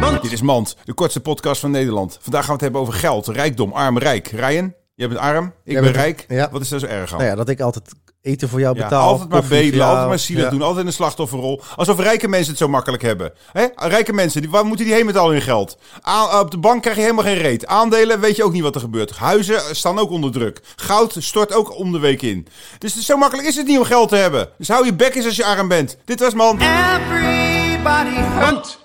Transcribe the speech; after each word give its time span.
Mand. 0.00 0.22
Dit 0.22 0.32
is 0.32 0.42
Mand, 0.42 0.76
de 0.84 0.92
kortste 0.92 1.20
podcast 1.20 1.60
van 1.60 1.70
Nederland. 1.70 2.18
Vandaag 2.20 2.40
gaan 2.40 2.48
we 2.48 2.52
het 2.52 2.60
hebben 2.62 2.80
over 2.80 2.92
geld, 2.94 3.26
rijkdom, 3.28 3.72
arm, 3.72 3.98
rijk. 3.98 4.26
Ryan, 4.28 4.74
jij 4.94 5.08
bent 5.08 5.20
arm, 5.20 5.44
ik 5.46 5.52
Jij 5.72 5.74
ben 5.74 5.82
bent- 5.82 5.96
rijk. 5.96 6.24
ja. 6.28 6.48
Wat 6.52 6.60
is 6.60 6.68
daar 6.68 6.78
zo 6.80 6.86
erg 6.86 7.12
aan? 7.12 7.18
Nou 7.18 7.30
ja, 7.30 7.36
dat 7.36 7.48
ik 7.48 7.60
altijd 7.60 7.88
eten 8.22 8.48
voor 8.48 8.60
jou 8.60 8.76
Ja, 8.76 8.82
betaal. 8.82 9.08
altijd 9.08 9.28
maar 9.28 9.42
bedelen, 9.42 9.86
altijd 9.86 10.08
maar 10.08 10.18
zielig 10.18 10.44
Ja. 10.44 10.50
doen, 10.50 10.62
altijd 10.62 10.80
in 10.80 10.86
een 10.86 10.92
slachtofferrol. 10.92 11.62
Alsof 11.76 11.98
rijke 11.98 12.28
mensen 12.28 12.50
het 12.50 12.58
zo 12.58 12.68
makkelijk 12.68 13.02
hebben. 13.02 13.32
Hè? 13.52 13.66
Rijke 13.74 14.12
mensen, 14.12 14.40
die, 14.40 14.50
waar 14.50 14.64
moeten 14.66 14.84
die 14.86 14.94
heen 14.94 15.06
met 15.06 15.16
al 15.16 15.30
hun 15.30 15.42
geld? 15.42 15.78
Aan- 16.00 16.38
op 16.40 16.50
de 16.50 16.58
bank 16.58 16.82
krijg 16.82 16.96
je 16.96 17.02
helemaal 17.02 17.24
geen 17.24 17.38
reet. 17.38 17.66
Aandelen, 17.66 18.20
weet 18.20 18.36
je 18.36 18.44
ook 18.44 18.52
niet 18.52 18.62
wat 18.62 18.74
er 18.74 18.80
gebeurt. 18.80 19.16
Huizen 19.16 19.60
staan 19.76 19.98
ook 19.98 20.10
onder 20.10 20.32
druk. 20.32 20.60
Goud 20.76 21.16
stort 21.18 21.54
ook 21.54 21.78
om 21.78 21.92
de 21.92 21.98
week 21.98 22.22
in. 22.22 22.46
Dus 22.78 22.94
zo 22.98 23.16
makkelijk 23.16 23.48
is 23.48 23.56
het 23.56 23.66
niet 23.66 23.78
om 23.78 23.84
geld 23.84 24.08
te 24.08 24.16
hebben. 24.16 24.48
Dus 24.58 24.68
hou 24.68 24.84
je 24.84 24.94
bek 24.94 25.14
eens 25.14 25.24
als 25.24 25.36
je 25.36 25.44
arm 25.44 25.68
bent. 25.68 25.96
Dit 26.04 26.20
was 26.20 26.34
Man. 26.34 26.58
Everybody 26.60 28.14
hurt. 28.16 28.78